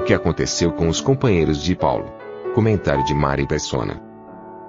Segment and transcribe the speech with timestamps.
[0.00, 2.10] O que aconteceu com os companheiros de Paulo?
[2.54, 4.02] Comentário de Mari Persona.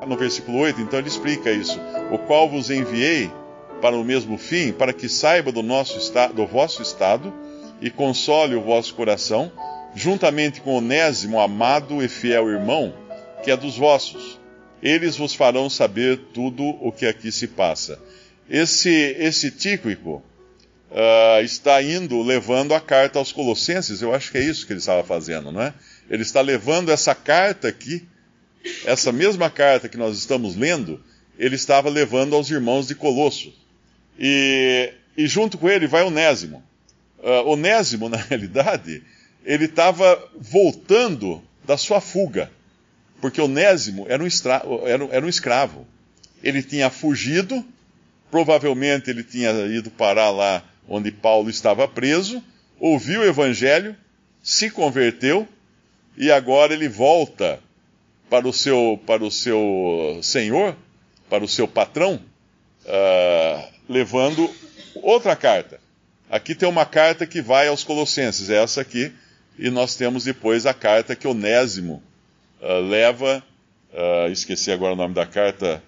[0.06, 1.80] No versículo 8, então ele explica isso.
[2.12, 3.32] O qual vos enviei
[3.82, 7.34] para o mesmo fim, para que saiba do, nosso do vosso estado
[7.82, 9.50] e console o vosso coração,
[9.96, 12.94] juntamente com Onésimo, amado e fiel irmão,
[13.42, 14.38] que é dos vossos.
[14.84, 17.98] Eles vos farão saber tudo o que aqui se passa.
[18.50, 20.22] Esse, esse Tíquico
[20.92, 24.02] uh, está indo, levando a carta aos Colossenses.
[24.02, 25.74] Eu acho que é isso que ele estava fazendo, não é?
[26.10, 28.06] Ele está levando essa carta aqui,
[28.86, 31.02] essa mesma carta que nós estamos lendo,
[31.40, 33.54] ele estava levando aos irmãos de Colosso.
[34.20, 36.64] E, e junto com ele vai Onésimo.
[37.20, 39.02] Uh, Onésimo, na realidade,
[39.46, 42.52] ele estava voltando da sua fuga,
[43.22, 44.62] porque Onésimo era um, estra...
[44.86, 45.88] era, era um escravo.
[46.44, 47.64] Ele tinha fugido,
[48.30, 52.44] provavelmente ele tinha ido parar lá onde Paulo estava preso,
[52.78, 53.96] ouviu o evangelho,
[54.44, 55.48] se converteu
[56.18, 57.62] e agora ele volta
[58.30, 60.76] para o seu, para o seu senhor,
[61.30, 62.20] para o seu patrão,
[62.86, 64.54] uh, levando
[64.96, 65.80] outra carta.
[66.30, 69.14] Aqui tem uma carta que vai aos Colossenses, é essa aqui,
[69.58, 72.04] e nós temos depois a carta que Onésimo
[72.62, 73.42] uh, leva.
[73.94, 75.82] Uh, esqueci agora o nome da carta.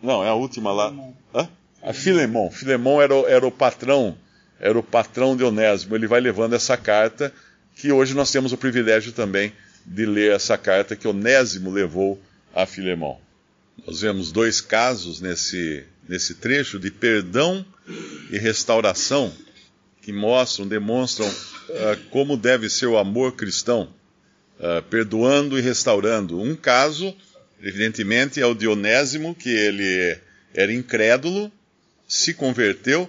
[0.00, 0.94] Não, é a última lá.
[1.34, 1.48] Hã?
[1.88, 2.50] A Filemon.
[2.50, 4.14] Filemon era, o, era o patrão,
[4.60, 5.96] era o patrão de Onésimo.
[5.96, 7.32] Ele vai levando essa carta,
[7.74, 9.54] que hoje nós temos o privilégio também
[9.86, 12.20] de ler essa carta que Onésimo levou
[12.54, 13.18] a Filemon.
[13.86, 17.64] Nós vemos dois casos nesse, nesse trecho de perdão
[18.30, 19.32] e restauração
[20.02, 23.88] que mostram, demonstram uh, como deve ser o amor cristão,
[24.60, 26.38] uh, perdoando e restaurando.
[26.38, 27.16] Um caso,
[27.62, 30.18] evidentemente, é o de Onésimo, que ele
[30.52, 31.50] era incrédulo,
[32.08, 33.08] se converteu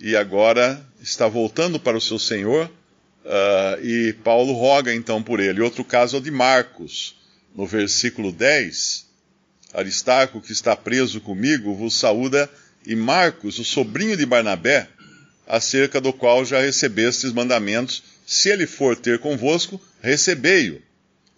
[0.00, 2.68] e agora está voltando para o seu Senhor.
[3.24, 5.60] Uh, e Paulo roga então por ele.
[5.60, 7.14] Outro caso é o de Marcos,
[7.54, 9.06] no versículo 10.
[9.72, 12.50] Aristarco, que está preso comigo, vos saúda
[12.84, 14.88] e Marcos, o sobrinho de Barnabé,
[15.46, 20.82] acerca do qual já recebestes mandamentos, se ele for ter convosco, recebei-o.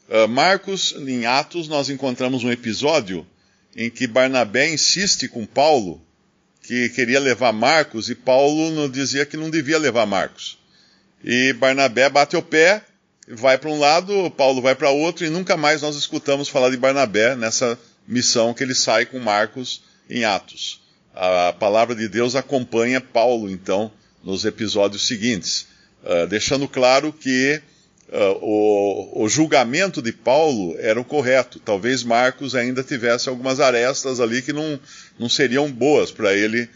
[0.08, 3.26] Uh, Marcos, em Atos, nós encontramos um episódio
[3.74, 6.00] em que Barnabé insiste com Paulo
[6.62, 10.58] que queria levar Marcos e Paulo dizia que não devia levar Marcos.
[11.24, 12.82] E Barnabé bate o pé,
[13.28, 16.76] vai para um lado, Paulo vai para outro e nunca mais nós escutamos falar de
[16.76, 20.82] Barnabé nessa missão que ele sai com Marcos em Atos
[21.14, 23.92] a palavra de Deus acompanha Paulo, então,
[24.24, 25.66] nos episódios seguintes,
[26.02, 27.60] uh, deixando claro que
[28.12, 31.58] uh, o, o, julgamento de Paulo era o correto.
[31.58, 34.78] Talvez Marcos ainda tivesse algumas arestas ali que não,
[35.18, 36.68] não seriam boas para ele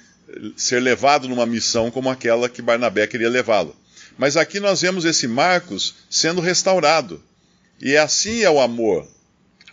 [0.56, 3.76] ser levado numa missão como aquela que Barnabé queria levá-lo.
[4.18, 7.22] Mas aqui nós vemos esse Marcos sendo restaurado.
[7.80, 9.06] E assim é o amor.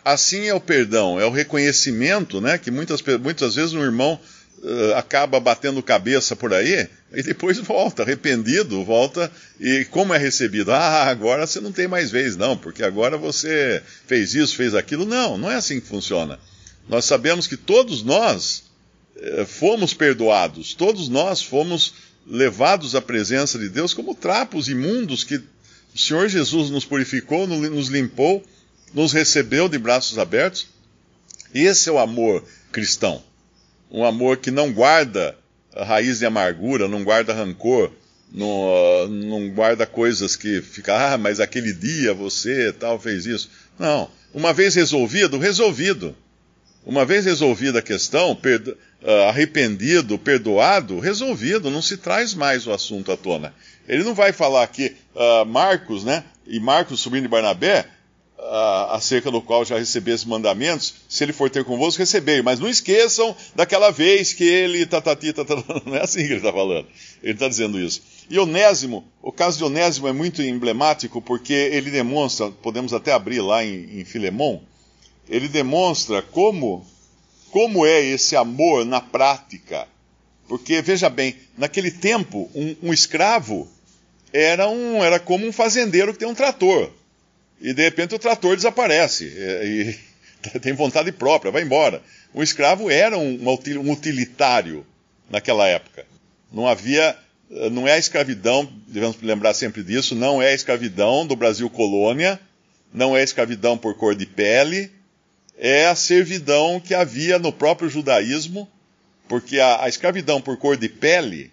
[0.03, 2.57] Assim é o perdão, é o reconhecimento, né?
[2.57, 4.19] Que muitas, muitas vezes um irmão
[4.59, 10.71] uh, acaba batendo cabeça por aí e depois volta, arrependido, volta e como é recebido?
[10.71, 15.05] Ah, agora você não tem mais vez, não, porque agora você fez isso, fez aquilo.
[15.05, 16.39] Não, não é assim que funciona.
[16.89, 18.63] Nós sabemos que todos nós
[19.15, 21.93] uh, fomos perdoados, todos nós fomos
[22.25, 27.89] levados à presença de Deus como trapos imundos que o Senhor Jesus nos purificou, nos
[27.89, 28.43] limpou,
[28.93, 30.67] nos recebeu de braços abertos.
[31.53, 33.23] Esse é o amor cristão
[33.93, 35.37] um amor que não guarda
[35.75, 37.91] raiz de amargura, não guarda rancor,
[38.31, 43.49] não, não guarda coisas que fica, ah, mas aquele dia você tal fez isso.
[43.77, 44.09] Não.
[44.33, 46.15] Uma vez resolvido, resolvido.
[46.85, 52.73] Uma vez resolvida a questão, perdo, uh, arrependido, perdoado, resolvido, não se traz mais o
[52.73, 53.53] assunto à tona.
[53.87, 57.85] Ele não vai falar que uh, Marcos, né, e Marcos, sobrinho de Barnabé,
[58.91, 62.41] acerca do qual já recebesse mandamentos, se ele for ter convosco, recebei.
[62.41, 66.51] Mas não esqueçam daquela vez que ele tatati, tatati, não é assim que ele está
[66.51, 66.87] falando.
[67.21, 68.01] Ele está dizendo isso.
[68.29, 73.41] E Onésimo, o caso de Onésimo é muito emblemático porque ele demonstra, podemos até abrir
[73.41, 74.59] lá em, em Filemon,
[75.29, 76.85] ele demonstra como,
[77.51, 79.87] como é esse amor na prática.
[80.47, 83.67] Porque, veja bem, naquele tempo, um, um escravo
[84.31, 86.89] era, um, era como um fazendeiro que tem um trator.
[87.63, 89.23] E de repente o trator desaparece.
[89.23, 89.97] E,
[90.53, 92.03] e tem vontade própria, vai embora.
[92.33, 94.85] O escravo era um, um utilitário
[95.29, 96.05] naquela época.
[96.51, 97.17] Não havia.
[97.71, 102.39] Não é a escravidão, devemos lembrar sempre disso, não é a escravidão do Brasil colônia,
[102.91, 104.91] não é a escravidão por cor de pele,
[105.55, 108.67] é a servidão que havia no próprio judaísmo,
[109.27, 111.51] porque a, a escravidão por cor de pele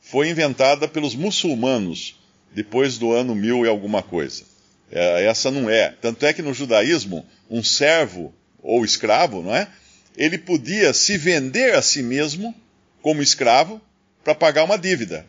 [0.00, 2.14] foi inventada pelos muçulmanos
[2.54, 4.44] depois do ano mil e alguma coisa.
[4.90, 5.94] É, essa não é.
[6.00, 9.68] Tanto é que no judaísmo, um servo ou escravo, não é?
[10.16, 12.54] Ele podia se vender a si mesmo
[13.00, 13.80] como escravo
[14.24, 15.26] para pagar uma dívida.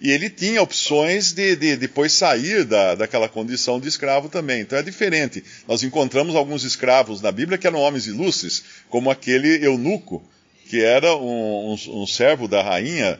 [0.00, 4.60] E ele tinha opções de, de depois sair da, daquela condição de escravo também.
[4.60, 5.42] Então é diferente.
[5.66, 10.22] Nós encontramos alguns escravos na Bíblia que eram homens ilustres, como aquele eunuco,
[10.68, 13.18] que era um, um, um servo da rainha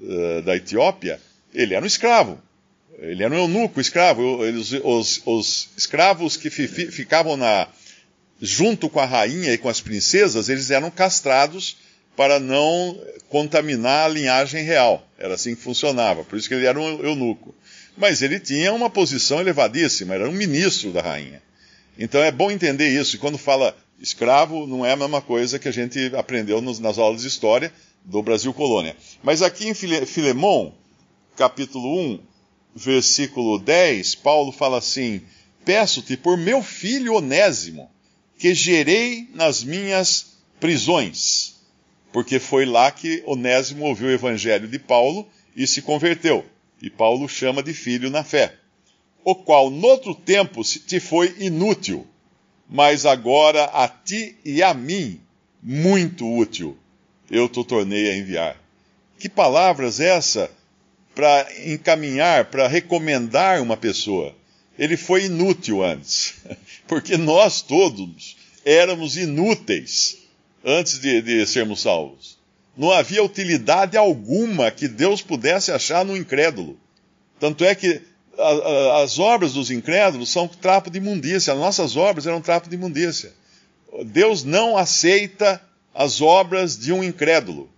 [0.00, 1.18] uh, da Etiópia.
[1.54, 2.38] Ele era um escravo.
[3.00, 4.38] Ele era um eunuco, escravo.
[4.84, 7.66] Os, os, escravos que fi, ficavam na,
[8.40, 11.76] junto com a rainha e com as princesas, eles eram castrados
[12.16, 15.06] para não contaminar a linhagem real.
[15.18, 17.54] Era assim que funcionava, por isso que ele era um eunuco.
[17.96, 21.42] Mas ele tinha uma posição elevadíssima, era um ministro da rainha.
[21.98, 23.16] Então é bom entender isso.
[23.16, 26.98] E quando fala escravo, não é a mesma coisa que a gente aprendeu nos, nas
[26.98, 27.72] aulas de história
[28.04, 28.96] do Brasil colônia.
[29.22, 30.74] Mas aqui em Filemão,
[31.36, 32.20] capítulo 1,
[32.74, 35.22] versículo 10, Paulo fala assim:
[35.64, 37.90] Peço-te por meu filho Onésimo,
[38.38, 41.60] que gerei nas minhas prisões
[42.12, 46.44] porque foi lá que Onésimo ouviu o evangelho de Paulo e se converteu.
[46.82, 48.54] E Paulo chama de filho na fé.
[49.22, 52.06] O qual, noutro tempo, te foi inútil,
[52.68, 55.20] mas agora a ti e a mim
[55.62, 56.76] muito útil.
[57.30, 58.56] Eu te tornei a enviar.
[59.18, 60.50] Que palavras é essa
[61.20, 64.34] para encaminhar, para recomendar uma pessoa?
[64.78, 66.36] Ele foi inútil antes,
[66.88, 70.16] porque nós todos éramos inúteis
[70.64, 72.38] antes de, de sermos salvos.
[72.74, 76.78] Não havia utilidade alguma que Deus pudesse achar no incrédulo.
[77.38, 78.00] Tanto é que
[79.02, 81.52] as obras dos incrédulos são trapo de imundícia.
[81.52, 83.30] As nossas obras eram trapo de imundícia.
[84.06, 85.60] Deus não aceita
[85.94, 87.68] as obras de um incrédulo.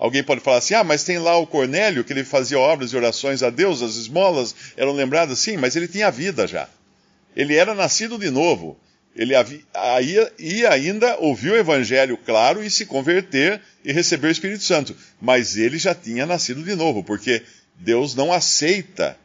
[0.00, 2.96] Alguém pode falar assim: ah, mas tem lá o Cornélio, que ele fazia obras e
[2.96, 6.68] orações a Deus, as esmolas eram lembradas, sim, mas ele tinha vida já.
[7.36, 8.76] Ele era nascido de novo
[9.14, 14.62] ele havia, ia ainda ouvir o evangelho claro e se converter e receber o Espírito
[14.62, 14.96] Santo.
[15.20, 17.42] Mas ele já tinha nascido de novo, porque
[17.76, 19.16] Deus não aceita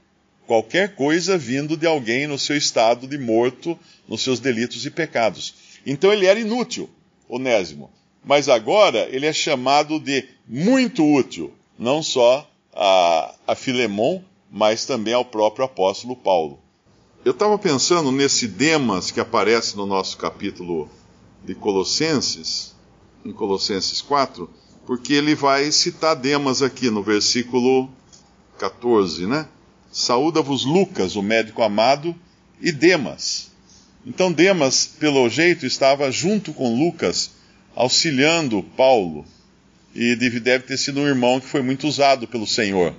[0.47, 3.77] qualquer coisa vindo de alguém no seu estado de morto,
[4.07, 5.55] nos seus delitos e pecados.
[5.85, 6.89] Então ele era inútil,
[7.29, 7.91] Onésimo.
[8.25, 15.13] Mas agora ele é chamado de muito útil, não só a, a Filemon, mas também
[15.13, 16.59] ao próprio apóstolo Paulo.
[17.23, 20.89] Eu estava pensando nesse Demas que aparece no nosso capítulo
[21.43, 22.73] de Colossenses,
[23.23, 24.49] em Colossenses 4,
[24.85, 27.89] porque ele vai citar Demas aqui no versículo
[28.57, 29.47] 14, né?
[29.91, 32.15] Saúda-vos Lucas, o médico amado,
[32.59, 33.51] e Demas.
[34.05, 37.31] Então Demas, pelo jeito, estava junto com Lucas,
[37.75, 39.25] auxiliando Paulo,
[39.93, 42.95] e deve ter sido um irmão que foi muito usado pelo Senhor.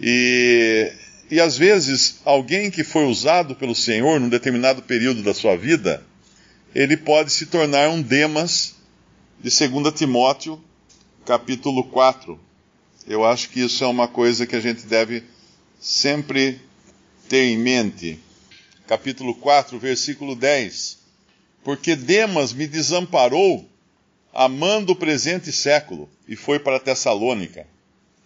[0.00, 0.92] E
[1.30, 6.02] e às vezes, alguém que foi usado pelo Senhor num determinado período da sua vida,
[6.74, 8.76] ele pode se tornar um Demas
[9.38, 10.62] de 2 Timóteo,
[11.26, 12.40] capítulo 4.
[13.06, 15.22] Eu acho que isso é uma coisa que a gente deve
[15.78, 16.58] sempre
[17.28, 18.18] ter em mente.
[18.86, 20.96] Capítulo 4, versículo 10.
[21.62, 23.68] Porque Demas me desamparou,
[24.38, 27.66] amando o presente século, e foi para Tessalônica.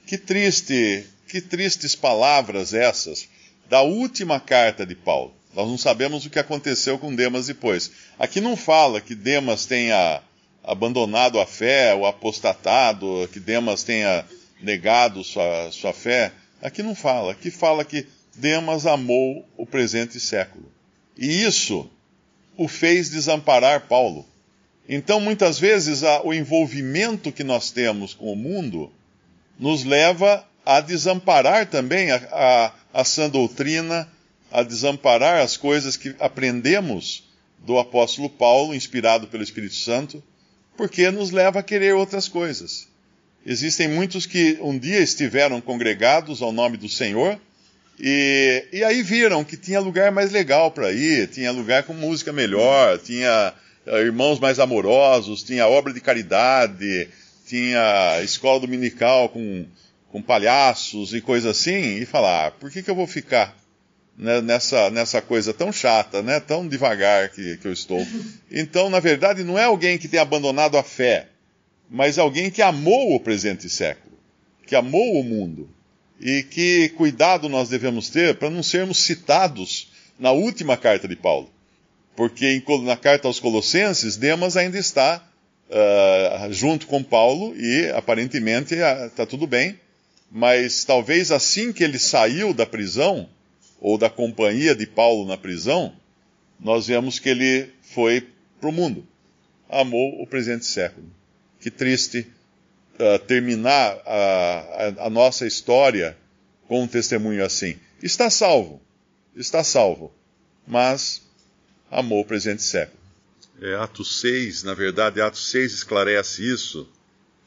[0.07, 3.27] Que triste que tristes palavras essas
[3.67, 5.33] da última carta de Paulo.
[5.55, 7.91] Nós não sabemos o que aconteceu com Demas depois.
[8.19, 10.21] Aqui não fala que Demas tenha
[10.63, 14.27] abandonado a fé, ou apostatado, que Demas tenha
[14.61, 16.31] negado sua, sua fé.
[16.61, 17.33] Aqui não fala.
[17.33, 20.71] Aqui fala que Demas amou o presente século.
[21.17, 21.91] E isso
[22.55, 24.31] o fez desamparar Paulo.
[24.95, 28.93] Então, muitas vezes, o envolvimento que nós temos com o mundo
[29.59, 34.07] nos leva a desamparar também a, a, a sã doutrina,
[34.51, 37.25] a desamparar as coisas que aprendemos
[37.59, 40.23] do apóstolo Paulo, inspirado pelo Espírito Santo,
[40.77, 42.87] porque nos leva a querer outras coisas.
[43.47, 47.41] Existem muitos que um dia estiveram congregados ao nome do Senhor
[47.99, 52.31] e, e aí viram que tinha lugar mais legal para ir, tinha lugar com música
[52.31, 53.55] melhor, tinha
[53.87, 57.09] irmãos mais amorosos, tinha obra de caridade,
[57.47, 59.67] tinha escola dominical com,
[60.11, 63.57] com palhaços e coisa assim, e falar, ah, por que, que eu vou ficar
[64.17, 68.07] né, nessa, nessa coisa tão chata, né, tão devagar que, que eu estou?
[68.51, 71.29] Então, na verdade, não é alguém que tem abandonado a fé,
[71.91, 74.17] mas alguém que amou o presente século,
[74.67, 75.69] que amou o mundo.
[76.21, 81.51] E que cuidado nós devemos ter para não sermos citados na última carta de Paulo.
[82.15, 85.27] Porque na carta aos Colossenses, Demas ainda está
[85.69, 89.79] uh, junto com Paulo e aparentemente está tudo bem,
[90.31, 93.29] mas talvez assim que ele saiu da prisão,
[93.81, 95.93] ou da companhia de Paulo na prisão,
[96.61, 98.29] nós vemos que ele foi
[98.61, 99.05] para o mundo.
[99.69, 101.07] Amou o presente século.
[101.59, 102.27] Que triste
[102.95, 106.17] uh, terminar a, a, a nossa história
[106.69, 107.77] com um testemunho assim.
[108.01, 108.81] Está salvo,
[109.35, 110.13] está salvo,
[110.65, 111.21] mas
[111.93, 112.99] amou o presente século.
[113.61, 116.89] É, Atos 6, na verdade, Atos 6 esclarece isso,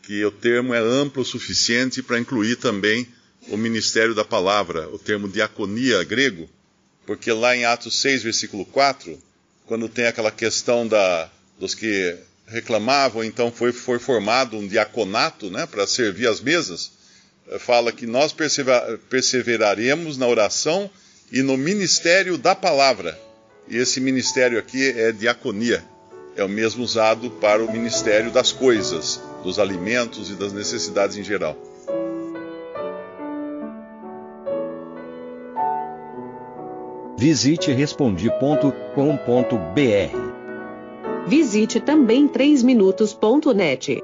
[0.03, 3.07] que o termo é amplo o suficiente para incluir também
[3.49, 6.47] o ministério da palavra, o termo diaconia grego,
[7.05, 9.19] porque lá em Atos 6, versículo 4,
[9.65, 12.15] quando tem aquela questão da, dos que
[12.47, 16.91] reclamavam, então foi, foi formado um diaconato né, para servir as mesas,
[17.59, 18.33] fala que nós
[19.09, 20.89] perseveraremos na oração
[21.31, 23.19] e no ministério da palavra.
[23.67, 25.83] E esse ministério aqui é diaconia.
[26.35, 31.23] É o mesmo usado para o ministério das coisas, dos alimentos e das necessidades em
[31.23, 31.57] geral.
[37.17, 38.75] Visite respondi.com.br.
[41.27, 44.03] Visite também 3minutos.net.